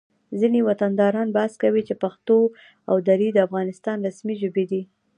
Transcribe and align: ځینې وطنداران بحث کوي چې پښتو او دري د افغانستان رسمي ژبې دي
ځینې 0.39 0.59
وطنداران 0.69 1.27
بحث 1.37 1.53
کوي 1.63 1.81
چې 1.87 1.95
پښتو 2.03 2.37
او 2.89 2.95
دري 3.07 3.27
د 3.33 3.37
افغانستان 3.47 3.97
رسمي 4.07 4.35
ژبې 4.41 4.65
دي 4.71 4.81